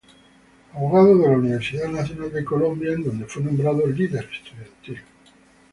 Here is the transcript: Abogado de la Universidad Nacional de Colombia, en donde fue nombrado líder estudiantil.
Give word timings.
Abogado 0.73 1.15
de 1.15 1.27
la 1.27 1.37
Universidad 1.37 1.87
Nacional 1.87 2.33
de 2.33 2.43
Colombia, 2.43 2.93
en 2.93 3.03
donde 3.03 3.25
fue 3.27 3.43
nombrado 3.43 3.85
líder 3.85 4.27
estudiantil. 4.33 4.97